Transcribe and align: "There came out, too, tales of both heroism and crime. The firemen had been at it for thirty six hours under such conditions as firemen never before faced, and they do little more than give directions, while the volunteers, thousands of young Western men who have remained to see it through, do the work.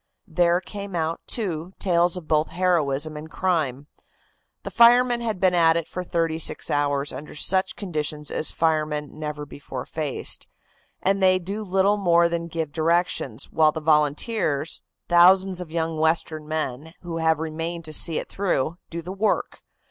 "There 0.27 0.59
came 0.59 0.95
out, 0.95 1.21
too, 1.27 1.73
tales 1.77 2.17
of 2.17 2.27
both 2.27 2.47
heroism 2.47 3.15
and 3.15 3.29
crime. 3.29 3.85
The 4.63 4.71
firemen 4.71 5.21
had 5.21 5.39
been 5.39 5.53
at 5.53 5.77
it 5.77 5.87
for 5.87 6.03
thirty 6.03 6.39
six 6.39 6.71
hours 6.71 7.13
under 7.13 7.35
such 7.35 7.75
conditions 7.75 8.31
as 8.31 8.49
firemen 8.49 9.19
never 9.19 9.45
before 9.45 9.85
faced, 9.85 10.47
and 11.03 11.21
they 11.21 11.37
do 11.37 11.63
little 11.63 11.97
more 11.97 12.27
than 12.29 12.47
give 12.47 12.71
directions, 12.71 13.51
while 13.51 13.71
the 13.71 13.79
volunteers, 13.79 14.81
thousands 15.07 15.61
of 15.61 15.69
young 15.69 15.99
Western 15.99 16.47
men 16.47 16.93
who 17.01 17.17
have 17.17 17.37
remained 17.37 17.85
to 17.85 17.93
see 17.93 18.17
it 18.17 18.27
through, 18.27 18.79
do 18.89 19.03
the 19.03 19.13
work. 19.13 19.61